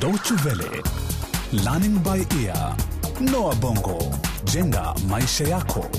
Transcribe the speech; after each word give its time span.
Deutsche 0.00 0.34
Learning 1.52 1.98
by 2.02 2.24
Ear, 2.44 2.76
Noah 3.20 3.54
Bongo, 3.56 3.98
jenga 4.44 4.94
maisha 5.08 5.44
yako. 5.44 5.90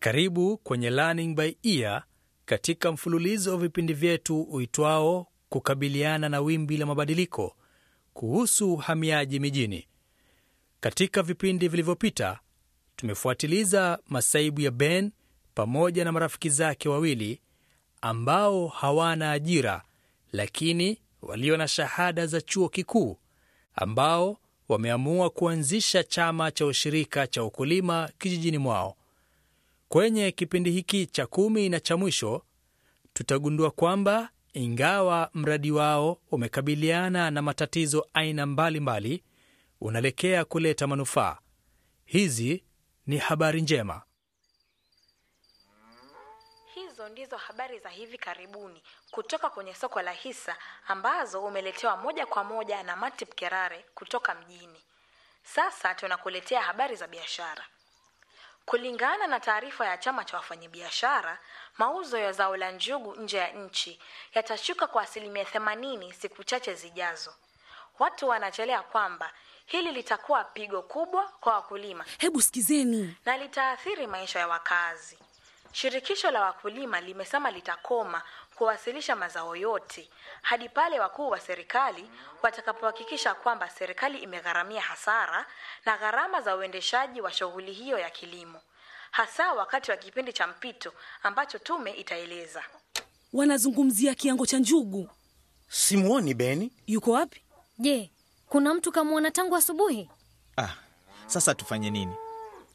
Karibu 0.00 0.56
kwenye 0.58 0.90
Learning 0.90 1.34
by 1.36 1.52
Ear 1.62 2.04
katika 2.44 2.92
mfululizo 2.92 3.50
wa 3.52 3.58
vipindi 3.58 3.92
vyetu 3.92 4.42
uitwao 4.42 5.26
kukabiliana 5.48 6.28
na 6.28 6.40
wimbi 6.40 6.76
la 6.76 6.86
mabadiliko 6.86 7.56
kuhusu 8.14 8.72
uhamiaji 8.72 9.40
mijini. 9.40 9.86
Katika 10.80 11.22
vipindi 11.22 11.68
vilivyopita 11.68 12.38
tumefuatiliza 12.96 13.98
masaibu 14.08 14.60
ya 14.60 14.70
Ben 14.70 15.12
pamoja 15.54 16.04
na 16.04 16.12
marafiki 16.12 16.50
zake 16.50 16.88
wawili 16.88 17.40
ambao 18.00 18.66
hawana 18.68 19.32
ajira 19.32 19.82
lakini 20.36 21.00
walio 21.22 21.56
na 21.56 21.68
shahada 21.68 22.26
za 22.26 22.40
chuo 22.40 22.68
kikuu 22.68 23.18
ambao 23.74 24.38
wameamua 24.68 25.30
kuanzisha 25.30 26.02
chama 26.04 26.50
cha 26.50 26.66
ushirika 26.66 27.26
cha 27.26 27.44
ukulima 27.44 28.10
kijijini 28.18 28.58
mwao. 28.58 28.96
Kwenye 29.88 30.30
kipindi 30.32 30.70
hiki 30.70 31.06
cha 31.06 31.26
kumi 31.26 31.68
na 31.68 31.80
cha 31.80 31.96
mwisho 31.96 32.42
tutagundua 33.12 33.70
kwamba 33.70 34.30
ingawa 34.52 35.30
mradi 35.34 35.70
wao 35.70 36.18
umekabiliana 36.30 37.30
na 37.30 37.42
matatizo 37.42 38.06
aina 38.14 38.46
mbalimbali 38.46 39.08
mbali, 39.08 39.22
unaelekea 39.80 40.44
kuleta 40.44 40.86
manufaa. 40.86 41.38
Hizi 42.04 42.64
ni 43.06 43.16
habari 43.16 43.62
njema. 43.62 44.02
Hizo 47.06 47.12
ndizo 47.12 47.36
habari 47.36 47.78
za 47.78 47.88
hivi 47.88 48.18
karibuni 48.18 48.82
kutoka 49.10 49.50
kwenye 49.50 49.74
soko 49.74 50.02
la 50.02 50.12
hisa 50.12 50.56
ambazo 50.88 51.44
umeletewa 51.44 51.96
moja 51.96 52.26
kwa 52.26 52.44
moja 52.44 52.82
na 52.82 52.96
Matip 52.96 53.34
Kerare 53.34 53.84
kutoka 53.94 54.34
mjini. 54.34 54.82
Sasa 55.44 55.94
tunakuletea 55.94 56.62
habari 56.62 56.96
za 56.96 57.06
biashara. 57.06 57.64
Kulingana 58.64 59.26
na 59.26 59.40
taarifa 59.40 59.86
ya 59.86 59.98
chama 59.98 60.24
cha 60.24 60.36
wafanyabiashara, 60.36 61.38
mauzo 61.78 62.18
ya 62.18 62.32
zao 62.32 62.56
la 62.56 62.70
njugu 62.72 63.14
nje 63.16 63.36
ya 63.38 63.48
nchi 63.52 64.00
yatashuka 64.34 64.86
kwa 64.86 65.02
asilimia 65.02 65.44
themanini 65.44 66.12
siku 66.12 66.44
chache 66.44 66.74
zijazo. 66.74 67.34
Watu 67.98 68.28
wanachelea 68.28 68.82
kwamba 68.82 69.32
hili 69.66 69.92
litakuwa 69.92 70.44
pigo 70.44 70.82
kubwa 70.82 71.28
kwa 71.40 71.52
wakulima 71.54 72.04
Hebu 72.18 72.42
sikizeni. 72.42 73.16
na 73.24 73.36
litaathiri 73.36 74.06
maisha 74.06 74.38
ya 74.38 74.48
wakazi. 74.48 75.18
Shirikisho 75.72 76.30
la 76.30 76.40
wakulima 76.42 77.00
limesema 77.00 77.50
litakoma 77.50 78.22
kuwasilisha 78.54 79.16
mazao 79.16 79.56
yote 79.56 80.08
hadi 80.42 80.68
pale 80.68 81.00
wakuu 81.00 81.28
wa 81.28 81.40
serikali 81.40 82.10
watakapohakikisha 82.42 83.34
kwamba 83.34 83.70
serikali 83.70 84.18
imegharamia 84.18 84.80
hasara 84.80 85.46
na 85.86 85.96
gharama 85.98 86.40
za 86.40 86.56
uendeshaji 86.56 87.20
wa 87.20 87.32
shughuli 87.32 87.72
hiyo 87.72 87.98
ya 87.98 88.10
kilimo, 88.10 88.60
hasa 89.10 89.52
wakati 89.52 89.90
wa 89.90 89.96
kipindi 89.96 90.32
cha 90.32 90.46
mpito 90.46 90.92
ambacho 91.22 91.58
tume 91.58 91.90
itaeleza. 91.90 92.62
Wanazungumzia 93.32 94.14
kiango 94.14 94.46
cha 94.46 94.58
njugu. 94.58 95.10
Simuoni 95.68 96.34
Beni. 96.34 96.72
Yuko 96.86 97.10
wapi? 97.12 97.42
Je, 97.78 98.10
kuna 98.48 98.74
mtu 98.74 98.92
kamwona 98.92 99.30
tangu 99.30 99.56
asubuhi? 99.56 100.10
Ah, 100.56 100.68
sasa 101.26 101.54
tufanye 101.54 101.90
nini? 101.90 102.14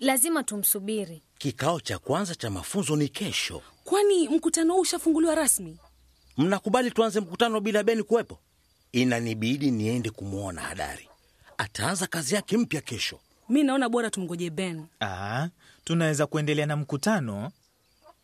Lazima 0.02 0.44
tumsubiri. 0.44 1.22
Kikao 1.38 1.80
cha 1.80 2.00
kwanza 2.00 2.36
cha 2.36 2.50
mafunzo 2.50 2.96
ni 2.96 3.10
kesho. 3.10 3.62
Kwani 3.84 4.30
mkutano 4.30 4.74
huu 4.74 4.80
ushafunguliwa 4.80 5.36
rasmi? 5.36 5.78
Mnakubali 6.38 6.92
tuanze 6.92 7.20
mkutano 7.20 7.60
bila 7.60 7.84
Beni 7.84 8.04
kuwepo? 8.04 8.40
Inanibidi 8.92 9.72
niende 9.72 10.10
kumwona 10.10 10.62
Hadari. 10.62 11.10
Ataanza 11.58 12.08
kazi 12.08 12.36
yake 12.36 12.58
mpya 12.58 12.82
kesho. 12.82 13.20
Mi 13.50 13.64
naona 13.64 13.90
bora 13.90 14.10
tumgoje 14.10 14.50
Ben. 14.50 14.86
Aa, 15.02 15.50
tunaweza 15.84 16.28
kuendelea 16.28 16.66
na 16.66 16.76
mkutano. 16.78 17.52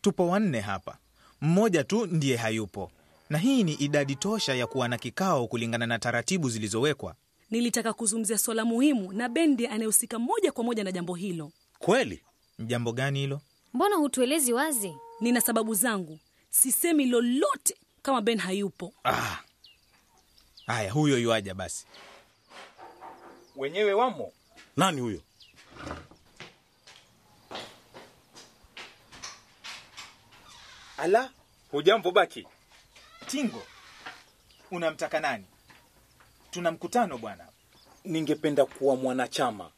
Tupo 0.00 0.28
wanne 0.28 0.60
hapa, 0.60 0.98
mmoja 1.40 1.84
tu 1.84 2.06
ndiye 2.06 2.36
hayupo, 2.36 2.90
na 3.30 3.38
hii 3.38 3.64
ni 3.64 3.72
idadi 3.72 4.14
tosha 4.16 4.54
ya 4.54 4.66
kuwa 4.66 4.88
na 4.88 4.98
kikao 4.98 5.46
kulingana 5.48 5.86
na 5.86 5.98
taratibu 5.98 6.50
zilizowekwa. 6.50 7.14
Nilitaka 7.50 7.92
kuzungumzia 7.92 8.38
swala 8.38 8.64
muhimu 8.64 9.12
na 9.12 9.28
Ben 9.28 9.50
ndiye 9.50 9.68
anayehusika 9.68 10.18
moja 10.18 10.52
kwa 10.52 10.64
moja 10.64 10.84
na 10.84 10.92
jambo 10.92 11.14
hilo. 11.14 11.52
Kweli? 11.78 12.22
Jambo 12.58 12.92
gani 12.92 13.18
hilo? 13.20 13.40
Mbona 13.74 13.96
hutuelezi 13.96 14.52
wazi? 14.52 14.96
Nina 15.20 15.40
sababu 15.40 15.74
zangu, 15.74 16.18
sisemi 16.50 17.06
lolote 17.06 17.76
kama 18.02 18.20
Ben 18.20 18.38
hayupo. 18.38 18.92
Ah, 19.04 19.38
haya, 20.66 20.92
huyo 20.92 21.18
yuaja 21.18 21.54
basi. 21.54 21.86
wenyewe 23.56 23.92
wamo 23.92 24.32
Nani 24.76 25.00
huyo? 25.00 25.20
ala 30.98 31.30
hujambo 31.70 32.10
baki 32.10 32.46
Tingo, 33.26 33.62
unamtaka 34.70 35.20
nani? 35.20 35.44
Tuna 36.50 36.70
mkutano 36.70 37.18
bwana. 37.18 37.46
ningependa 38.04 38.66
kuwa 38.66 38.96
mwanachama 38.96 39.70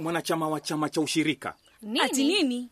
mwanachama 0.00 0.48
wa 0.48 0.60
chama 0.60 0.88
cha 0.88 1.00
ushirika. 1.00 1.54
Nini? 1.82 2.00
Ati 2.00 2.24
nini? 2.24 2.68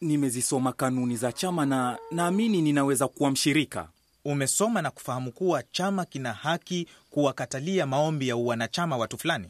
nimezisoma 0.00 0.72
kanuni 0.72 1.16
za 1.16 1.32
chama 1.32 1.66
na 1.66 1.98
naamini 2.10 2.62
ninaweza 2.62 3.08
kuwa 3.08 3.30
mshirika. 3.30 3.88
Umesoma 4.24 4.82
na 4.82 4.90
kufahamu 4.90 5.32
kuwa 5.32 5.62
chama 5.62 6.04
kina 6.04 6.32
haki 6.32 6.88
kuwakatalia 7.10 7.86
maombi 7.86 8.28
ya 8.28 8.36
uwanachama 8.36 8.96
watu 8.96 9.18
fulani. 9.18 9.48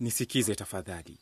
nisikize 0.00 0.54
tafadhali. 0.54 1.18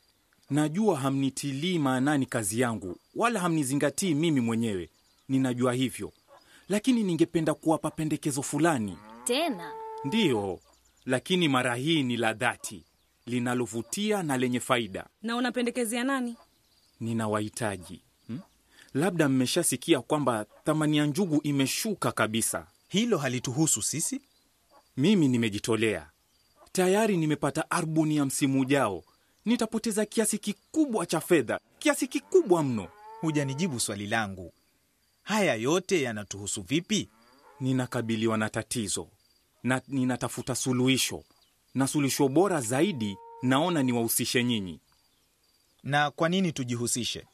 Najua 0.51 0.97
hamnitilii 0.99 1.79
maanani 1.79 2.27
kazi 2.27 2.61
yangu 2.61 2.97
wala 3.15 3.41
hamnizingatii 3.41 4.15
mimi 4.15 4.41
mwenyewe. 4.41 4.91
Ninajua 5.29 5.73
hivyo. 5.75 6.13
Lakini 6.69 7.03
ningependa 7.03 7.55
kuwapa 7.55 7.91
pendekezo 7.91 8.43
fulani. 8.43 8.99
Tena? 9.25 9.73
Ndiyo 10.05 10.61
lakini 11.07 11.49
mara 11.49 11.75
hii 11.75 12.03
ni 12.03 12.17
la 12.17 12.33
dhati 12.33 12.85
linalovutia 13.29 14.23
na 14.23 14.37
lenye 14.37 14.61
faida 14.61 15.07
Na 15.23 15.37
unapendekezea 15.37 16.05
nani? 16.05 16.37
ninawahitaji 17.01 18.01
hmm? 18.27 18.41
labda 18.95 19.29
mmeshasikia 19.29 20.01
kwamba 20.01 20.47
thamani 20.65 20.97
ya 20.97 21.07
njugu 21.07 21.41
imeshuka 21.43 22.13
kabisa 22.13 22.67
Hilo 22.89 23.19
halituhusu 23.19 23.83
sisi. 23.83 24.21
mimi 24.97 25.29
nimejitolea 25.29 26.11
tayari 26.73 27.17
nimepata 27.17 27.71
arbuni 27.71 28.17
ya 28.17 28.25
msimu 28.25 28.61
ujao 28.61 29.05
nitapoteza 29.45 30.05
kiasi 30.07 30.39
kikubwa 30.39 31.07
cha 31.07 31.21
fedha 31.21 31.61
kiasi 31.79 32.07
kikubwa 32.09 32.63
mno 32.63 32.89
Hujanijibu 33.21 33.81
swali 33.81 34.07
langu. 34.07 34.53
Haya 35.23 35.55
yote 35.55 36.03
yanatuhusu 36.03 36.63
vipi? 36.63 37.09
ninakabiliwa 37.61 38.39
na 38.39 38.49
tatizo 38.51 39.09
na 39.63 39.83
ninatafuta 39.89 40.55
suluhisho 40.55 41.25
na 41.79 41.87
suluhisho 41.87 42.29
bora 42.29 42.61
zaidi 42.61 43.17
naona 43.43 43.83
niwahusishe 43.83 44.45
nyinyi 44.45 44.81
Na 45.83 46.11
kwa 46.11 46.29
nini 46.29 46.53
tujihusishe? 46.53 47.25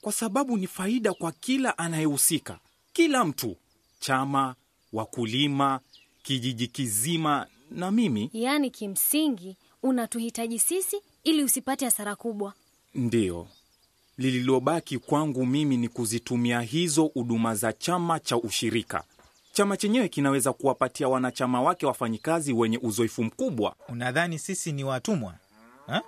kwa 0.00 0.12
sababu 0.12 0.56
ni 0.56 0.66
faida 0.66 1.12
kwa 1.14 1.32
kila 1.32 1.78
anayehusika 1.78 2.58
kila 2.92 3.24
mtu 3.24 3.56
chama 4.00 4.54
wakulima 4.92 5.80
kijiji 6.22 6.66
kizima 6.66 7.46
na 7.70 7.90
mimi 7.90 8.30
yaani, 8.32 8.70
kimsingi 8.70 9.56
unatuhitaji 9.82 10.58
sisi 10.58 10.96
ili 11.24 11.44
usipate 11.44 11.84
hasara 11.84 12.16
kubwa. 12.16 12.52
Ndiyo, 12.94 13.48
lililobaki 14.18 14.98
kwangu 14.98 15.46
mimi 15.46 15.76
ni 15.76 15.88
kuzitumia 15.88 16.60
hizo 16.60 17.04
huduma 17.04 17.54
za 17.54 17.72
chama 17.72 18.20
cha 18.20 18.36
ushirika. 18.36 19.04
Chama 19.52 19.76
chenyewe 19.76 20.08
kinaweza 20.08 20.52
kuwapatia 20.52 21.08
wanachama 21.08 21.62
wake 21.62 21.86
wafanyikazi 21.86 22.52
wenye 22.52 22.78
uzoefu 22.78 23.24
mkubwa. 23.24 23.74
Unadhani 23.88 24.38
sisi 24.38 24.72
ni 24.72 24.84
watumwa 24.84 25.34
ha? 25.86 26.02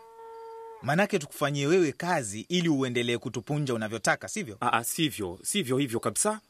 Manake 0.83 1.19
tukufanyie 1.19 1.67
wewe 1.67 1.93
kazi 1.93 2.41
ili 2.49 2.69
uendelee 2.69 3.19
kutupunja 3.19 3.75
unavyotaka, 3.75 4.29
sivyo? 4.29 4.57
Aa, 4.61 4.85
sivyo, 4.85 5.39
sivyo 5.43 5.79
hivyo 5.79 6.01
kabisa. 6.01 6.41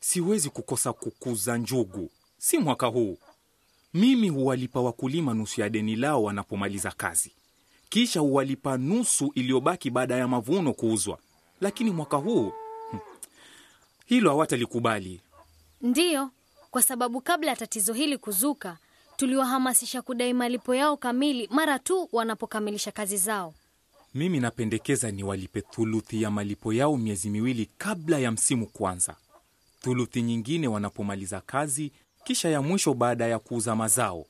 Siwezi 0.00 0.50
kukosa 0.50 0.92
kukuza 0.92 1.56
njugu, 1.58 2.10
si 2.38 2.58
mwaka 2.58 2.86
huu. 2.86 3.18
Mimi 3.94 4.28
huwalipa 4.28 4.80
wakulima 4.80 5.34
nusu 5.34 5.60
ya 5.60 5.68
deni 5.68 5.96
lao 5.96 6.22
wanapomaliza 6.22 6.90
kazi, 6.90 7.32
kisha 7.88 8.20
huwalipa 8.20 8.76
nusu 8.76 9.32
iliyobaki 9.34 9.90
baada 9.90 10.16
ya 10.16 10.28
mavuno 10.28 10.72
kuuzwa. 10.72 11.18
Lakini 11.60 11.90
mwaka 11.90 12.16
huu 12.16 12.52
hmm, 12.90 13.00
hilo 14.06 14.30
hawatalikubali. 14.30 15.20
Ndiyo, 15.80 16.30
kwa 16.72 16.82
sababu 16.82 17.20
kabla 17.20 17.50
ya 17.50 17.56
tatizo 17.56 17.92
hili 17.92 18.18
kuzuka, 18.18 18.78
tuliwahamasisha 19.16 20.02
kudai 20.02 20.32
malipo 20.32 20.74
yao 20.74 20.96
kamili 20.96 21.48
mara 21.50 21.78
tu 21.78 22.08
wanapokamilisha 22.12 22.90
kazi 22.92 23.16
zao. 23.16 23.54
Mimi 24.14 24.40
napendekeza 24.40 25.10
ni 25.10 25.24
walipe 25.24 25.60
thuluthi 25.60 26.22
ya 26.22 26.30
malipo 26.30 26.72
yao 26.72 26.96
miezi 26.96 27.30
miwili 27.30 27.70
kabla 27.78 28.18
ya 28.18 28.30
msimu 28.30 28.66
kuanza, 28.66 29.16
thuluthi 29.80 30.22
nyingine 30.22 30.68
wanapomaliza 30.68 31.40
kazi 31.40 31.92
kisha 32.24 32.48
ya 32.48 32.62
mwisho 32.62 32.94
baada 32.94 33.26
ya 33.26 33.38
kuuza 33.38 33.76
mazao, 33.76 34.26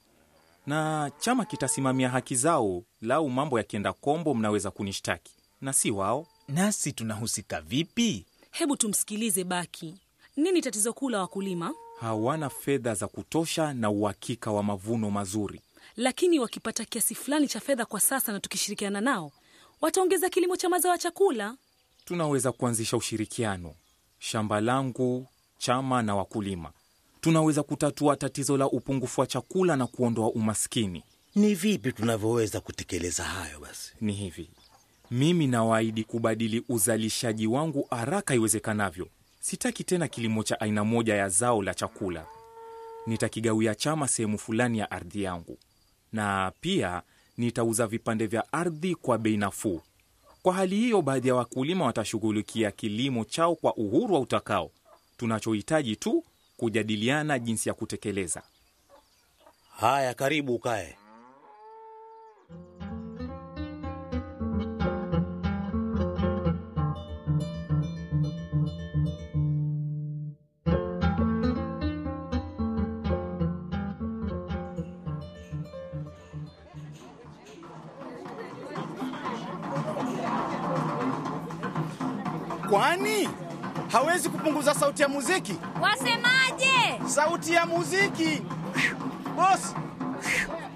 na 0.66 1.10
chama 1.20 1.44
kitasimamia 1.44 2.08
haki 2.10 2.36
zao. 2.36 2.82
Lau 3.02 3.30
mambo 3.30 3.58
yakienda 3.58 3.92
kombo, 3.92 4.34
mnaweza 4.34 4.70
kunishtaki 4.70 5.32
na 5.60 5.72
si 5.72 5.90
wao. 5.90 6.26
Nasi 6.48 6.92
tunahusika 6.92 7.60
vipi? 7.60 8.26
Hebu 8.50 8.76
tumsikilize 8.76 9.44
Baki. 9.44 9.94
Nini 10.36 10.60
tatizo 10.62 10.92
kuu 10.92 11.08
la 11.10 11.18
wakulima? 11.20 11.74
Hawana 12.06 12.50
fedha 12.50 12.94
za 12.94 13.08
kutosha 13.08 13.74
na 13.74 13.90
uhakika 13.90 14.50
wa 14.50 14.62
mavuno 14.62 15.10
mazuri. 15.10 15.60
Lakini 15.96 16.38
wakipata 16.38 16.84
kiasi 16.84 17.14
fulani 17.14 17.48
cha 17.48 17.60
fedha 17.60 17.84
kwa 17.84 18.00
sasa 18.00 18.32
na 18.32 18.40
tukishirikiana 18.40 19.00
nao, 19.00 19.32
wataongeza 19.80 20.28
kilimo 20.28 20.56
cha 20.56 20.68
mazao 20.68 20.92
ya 20.92 20.98
chakula. 20.98 21.56
Tunaweza 22.04 22.52
kuanzisha 22.52 22.96
ushirikiano, 22.96 23.74
shamba 24.18 24.60
langu, 24.60 25.26
chama 25.58 26.02
na 26.02 26.14
wakulima. 26.16 26.72
Tunaweza 27.20 27.62
kutatua 27.62 28.16
tatizo 28.16 28.56
la 28.56 28.66
upungufu 28.66 29.20
wa 29.20 29.26
chakula 29.26 29.76
na 29.76 29.86
kuondoa 29.86 30.30
umaskini. 30.30 31.04
Ni 31.34 31.54
vipi 31.54 31.92
tunavyoweza 31.92 32.60
kutekeleza 32.60 33.24
hayo? 33.24 33.60
Basi 33.60 33.92
Ni 34.00 34.12
hivi, 34.12 34.50
mimi 35.10 35.46
nawaahidi 35.46 36.04
kubadili 36.04 36.64
uzalishaji 36.68 37.46
wangu 37.46 37.86
haraka 37.90 38.34
iwezekanavyo. 38.34 39.08
Sitaki 39.42 39.84
tena 39.84 40.08
kilimo 40.08 40.42
cha 40.42 40.60
aina 40.60 40.84
moja 40.84 41.14
ya 41.14 41.28
zao 41.28 41.62
la 41.62 41.74
chakula. 41.74 42.26
Nitakigawia 43.06 43.74
chama 43.74 44.08
sehemu 44.08 44.38
fulani 44.38 44.78
ya 44.78 44.90
ardhi 44.90 45.22
yangu, 45.22 45.58
na 46.12 46.52
pia 46.60 47.02
nitauza 47.38 47.86
vipande 47.86 48.26
vya 48.26 48.52
ardhi 48.52 48.94
kwa 48.94 49.18
bei 49.18 49.36
nafuu. 49.36 49.80
Kwa 50.42 50.54
hali 50.54 50.76
hiyo, 50.76 51.02
baadhi 51.02 51.28
ya 51.28 51.34
wakulima 51.34 51.84
watashughulikia 51.84 52.70
kilimo 52.70 53.24
chao 53.24 53.54
kwa 53.54 53.74
uhuru 53.76 54.14
wa 54.14 54.20
utakao. 54.20 54.70
Tunachohitaji 55.16 55.96
tu 55.96 56.24
kujadiliana 56.56 57.38
jinsi 57.38 57.68
ya 57.68 57.74
kutekeleza. 57.74 58.42
haya, 59.76 60.14
karibu 60.14 60.54
ukae. 60.54 60.96
Kwani 82.72 83.28
hawezi 83.92 84.28
kupunguza 84.28 84.74
sauti 84.74 85.02
ya 85.02 85.08
muziki? 85.08 85.54
Wasemaje? 85.80 87.00
Sauti 87.06 87.52
ya 87.52 87.66
muziki 87.66 88.42
bosi, 89.36 89.74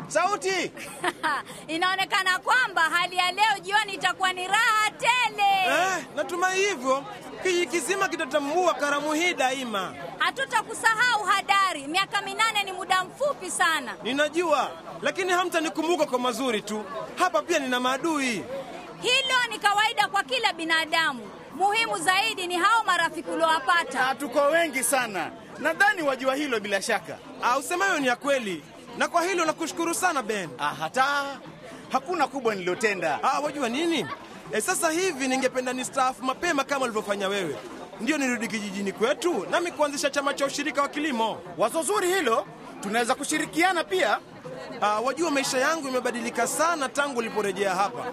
sauti 0.09 0.73
Inaonekana 1.75 2.39
kwamba 2.39 2.81
hali 2.83 3.17
ya 3.17 3.33
leo 3.33 3.59
jioni 3.63 3.95
itakuwa 3.95 4.33
ni 4.33 4.47
raha 4.47 4.91
tele. 4.91 5.49
Eh, 5.69 6.05
natumai 6.17 6.61
hivyo. 6.61 7.05
Kijiji 7.43 7.67
kizima 7.67 8.09
kitatambua 8.09 8.75
karamu 8.75 9.13
hii 9.13 9.35
daima. 9.35 9.95
Hatutakusahau 10.19 11.25
Hadari. 11.25 11.87
Miaka 11.87 12.23
minane 12.23 12.63
ni 12.65 12.73
muda 12.73 13.05
mfupi 13.05 13.51
sana. 13.51 13.95
Ninajua, 14.03 14.71
lakini 15.03 15.33
hamtanikumbuka 15.33 16.07
kwa 16.07 16.19
mazuri 16.19 16.61
tu. 16.63 16.85
Hapa 17.19 17.43
pia 17.43 17.59
nina 17.59 17.81
maadui. 17.81 18.45
Hilo 19.01 19.39
ni 19.51 19.59
kawaida 19.59 20.09
kwa 20.09 20.23
kila 20.23 20.53
binadamu. 20.53 21.31
Muhimu 21.57 21.99
zaidi 21.99 22.47
ni 22.47 22.55
hao 22.57 22.85
marafiki 22.85 23.31
uliowapata. 23.31 24.07
na 24.07 24.15
tuko 24.15 24.41
wengi 24.41 24.83
sana, 24.85 25.31
nadhani 25.59 26.03
wajua 26.03 26.35
hilo 26.35 26.61
bila 26.61 26.83
shaka. 26.83 27.19
Ah, 27.43 27.59
usemayo 27.59 27.99
ni 27.99 28.07
ya 28.07 28.17
kweli, 28.17 28.63
na 28.99 29.09
kwa 29.09 29.23
hilo 29.23 29.45
nakushukuru 29.45 29.95
sana 29.95 30.23
Ben. 30.23 30.49
Ah, 30.59 30.75
hata 30.75 31.05
hakuna 31.93 32.27
kubwa 32.27 32.55
nililotenda. 32.55 33.19
Ah, 33.23 33.41
wajua 33.41 33.69
nini? 33.69 34.07
E, 34.53 34.61
sasa 34.61 34.91
hivi 34.91 35.29
ningependa 35.29 35.73
nistaafu 35.73 36.25
mapema 36.25 36.65
kama 36.65 36.85
ulivyofanya 36.85 37.29
wewe, 37.29 37.57
ndio 38.01 38.19
nirudi 38.19 38.49
kijijini 38.49 38.93
kwetu 38.93 39.47
nami 39.51 39.71
kuanzisha 39.73 40.11
chama 40.11 40.35
cha 40.35 40.47
ushirika 40.47 40.83
wa 40.83 40.89
kilimo. 40.89 41.41
Wazo 41.59 41.83
zuri 41.83 42.09
hilo, 42.09 42.47
tunaweza 42.81 43.15
kushirikiana 43.15 43.85
pia. 43.85 44.19
Ah, 44.81 45.01
wajua 45.01 45.31
maisha 45.31 45.59
yangu 45.59 45.89
imebadilika 45.89 46.47
sana 46.47 46.89
tangu 46.89 47.19
uliporejea 47.19 47.75
hapa. 47.75 48.05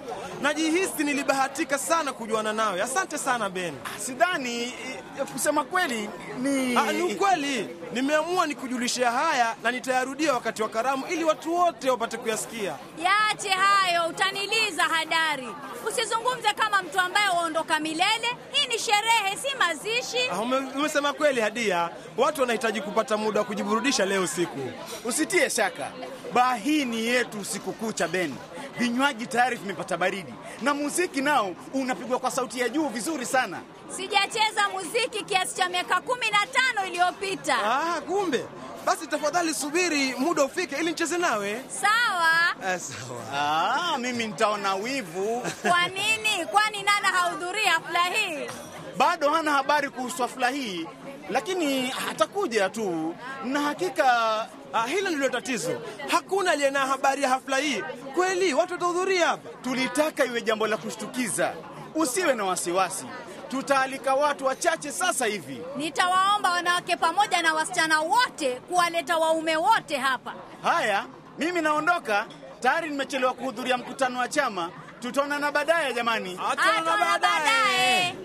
Najihisi 0.42 1.04
nilibahatika 1.04 1.78
sana 1.78 2.14
kujuana 2.14 2.54
nawe. 2.54 2.82
Asante 2.82 3.18
sana 3.18 3.50
Ben. 3.50 3.74
Sidhani 4.06 4.64
eh, 4.64 5.03
kusema 5.22 5.64
kweli 5.64 6.10
ni 6.42 6.78
Ah, 6.78 6.92
ni 6.94 7.02
ukweli. 7.02 7.70
Nimeamua 7.94 8.48
nikujulishia 8.48 9.12
haya 9.12 9.56
na 9.64 9.72
nitayarudia 9.72 10.34
wakati 10.34 10.62
wa 10.62 10.70
karamu 10.70 11.08
ili 11.08 11.24
watu 11.24 11.56
wote 11.56 11.90
wapate 11.90 12.18
kuyasikia. 12.18 12.76
Yaache 13.04 13.50
hayo, 13.50 14.08
utaniliza 14.10 14.84
Hadari. 14.84 15.48
Usizungumze 15.88 16.54
kama 16.54 16.82
mtu 16.84 17.00
ambaye 17.00 17.30
waondoka 17.30 17.80
milele. 17.80 18.28
Hii 18.52 18.68
ni 18.68 18.80
sherehe, 18.80 19.38
si 19.42 19.58
mazishi. 19.58 20.30
Ah, 20.32 20.40
umesema 20.78 21.14
kweli 21.14 21.42
Hadia, 21.42 21.90
watu 22.18 22.42
wanahitaji 22.42 22.82
kupata 22.82 23.18
muda 23.18 23.40
wa 23.40 23.46
kujiburudisha 23.46 24.06
leo 24.06 24.22
usiku. 24.24 24.60
Usitie 25.06 25.50
shaka, 25.50 25.92
baa 26.34 26.56
hii 26.56 26.86
ni 26.86 27.06
yetu 27.06 27.40
usiku 27.40 27.74
kucha 27.74 28.08
Ben. 28.08 28.36
Vinywaji 28.80 29.28
tayari 29.28 29.56
vimepata 29.56 29.98
baridi 29.98 30.34
na 30.62 30.74
muziki 30.74 31.22
nao 31.22 31.56
unapigwa 31.74 32.20
kwa 32.20 32.32
sauti 32.32 32.60
ya 32.60 32.70
juu 32.70 32.88
vizuri 32.88 33.26
sana. 33.26 33.62
Sijacheza 33.96 34.70
muziki 34.74 35.24
kiasi 35.26 35.56
cha 35.56 35.70
miaka 35.70 36.02
kumi 36.02 36.26
na 36.32 36.38
tano 36.48 36.88
iliyopita. 36.88 37.56
Ah, 37.66 38.02
kumbe 38.02 38.46
basi, 38.86 39.08
tafadhali 39.08 39.54
subiri 39.54 40.16
muda 40.16 40.44
ufike 40.44 40.76
ili 40.76 40.86
nicheze 40.86 41.18
nawe. 41.18 41.62
Sawa. 41.82 42.74
Eh, 42.74 42.80
sawa. 42.80 43.22
Ah, 43.94 43.98
mimi 43.98 44.28
nitaona 44.28 44.76
wivu. 44.76 45.42
Kwa 45.70 45.88
nini? 45.88 46.46
Kwani 46.52 46.84
nana 46.84 47.08
hahudhuria 47.08 47.72
hafla 47.72 48.04
hii? 48.04 48.50
Bado 48.98 49.30
hana 49.30 49.52
habari 49.52 49.90
kuhusu 49.90 50.22
hafla 50.22 50.50
hii, 50.50 50.88
lakini 51.30 51.94
atakuja 52.10 52.70
tu 52.70 53.16
na 53.44 53.62
hakika. 53.62 54.48
Ah, 54.76 54.88
hilo 54.88 55.10
ndilo 55.10 55.30
tatizo. 55.30 55.82
Hakuna 56.08 56.52
aliye 56.52 56.70
na 56.70 56.80
habari 56.80 57.24
ya 57.24 57.30
hafla 57.30 57.58
hii. 57.58 57.84
Kweli 58.16 58.54
watu 58.54 58.74
watahudhuria 58.74 59.28
hapa? 59.28 59.50
Tulitaka 59.64 60.26
iwe 60.26 60.42
jambo 60.42 60.68
la 60.68 60.78
kushtukiza. 60.78 61.54
Usiwe 61.96 62.34
na 62.34 62.44
wasiwasi, 62.46 63.06
tutaalika 63.50 64.16
watu 64.16 64.46
wachache 64.46 64.92
sasa 64.92 65.26
hivi. 65.26 65.62
Nitawaomba 65.78 66.50
wanawake 66.50 66.96
pamoja 66.96 67.42
na 67.42 67.54
wasichana 67.54 68.00
wote 68.02 68.56
kuwaleta 68.56 69.18
waume 69.18 69.56
wote 69.58 69.98
hapa. 69.98 70.34
Haya, 70.64 71.06
mimi 71.38 71.62
naondoka, 71.62 72.26
tayari 72.60 72.90
nimechelewa 72.90 73.34
kuhudhuria 73.34 73.78
mkutano 73.78 74.20
wa 74.20 74.28
chama. 74.28 74.70
Tutaonana 75.00 75.52
baadaye 75.52 75.94
jamani. 75.94 76.40
Hata 76.50 76.98
baadaye. 77.00 78.16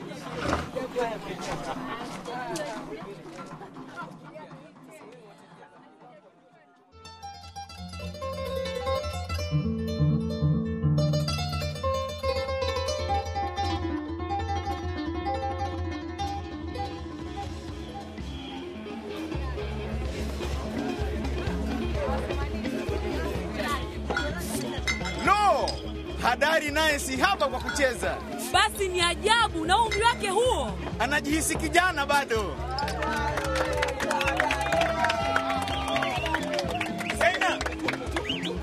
Hadari 26.28 26.70
naye 26.70 26.98
si 26.98 27.16
haba 27.16 27.48
kwa 27.48 27.60
kucheza, 27.60 28.16
Basi 28.52 28.88
ni 28.88 29.00
ajabu 29.00 29.64
na 29.64 29.78
umri 29.82 30.02
wake 30.02 30.28
huo. 30.28 30.78
anajihisi 30.98 31.56
kijana 31.56 32.06
bado. 32.06 32.54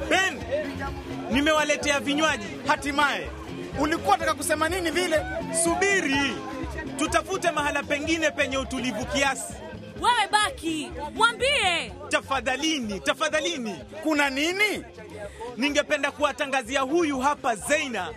Ben, 0.09 0.39
nimewaletea 1.31 1.99
vinywaji. 1.99 2.45
Hatimaye 2.67 3.27
ulikuwa 3.79 4.17
taka 4.17 4.33
kusema 4.33 4.69
nini 4.69 4.91
vile? 4.91 5.21
Subiri, 5.63 6.35
tutafute 6.97 7.51
mahala 7.51 7.83
pengine 7.83 8.31
penye 8.31 8.57
utulivu 8.57 9.05
kiasi. 9.05 9.53
Wewe 10.01 10.27
Baki, 10.31 10.91
mwambie. 11.13 11.91
Tafadhalini, 12.09 12.99
tafadhalini, 12.99 13.75
Kuna 14.03 14.29
nini? 14.29 14.83
Ningependa 15.57 16.11
kuwatangazia 16.11 16.81
huyu 16.81 17.19
hapa 17.19 17.55
Zeina, 17.55 18.13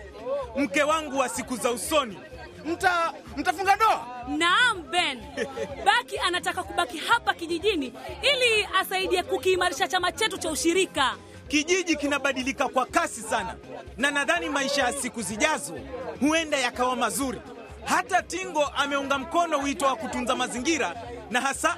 mke 0.57 0.83
wangu 0.83 1.17
wa 1.17 1.29
siku 1.29 1.57
za 1.57 1.71
usoni. 1.71 2.17
Mta 2.65 3.13
mtafunga 3.37 3.75
ndoa? 3.75 4.05
Naam 4.37 4.83
Ben, 4.91 5.19
Baki 5.85 6.17
anataka 6.17 6.63
kubaki 6.63 6.97
hapa 6.97 7.33
kijijini 7.33 7.93
ili 8.21 8.67
asaidie 8.79 9.23
kukiimarisha 9.23 9.87
chama 9.87 10.11
chetu 10.11 10.37
cha 10.37 10.51
ushirika. 10.51 11.15
Kijiji 11.47 11.95
kinabadilika 11.95 12.67
kwa 12.67 12.85
kasi 12.85 13.21
sana, 13.21 13.55
na 13.97 14.11
nadhani 14.11 14.49
maisha 14.49 14.83
ya 14.83 14.93
siku 14.93 15.21
zijazo 15.21 15.73
huenda 16.19 16.57
yakawa 16.57 16.95
mazuri. 16.95 17.39
Hata 17.85 18.21
Tingo 18.21 18.65
ameunga 18.65 19.17
mkono 19.17 19.57
wito 19.57 19.85
wa 19.85 19.95
kutunza 19.95 20.35
mazingira 20.35 20.95
na 21.31 21.41
hasa 21.41 21.77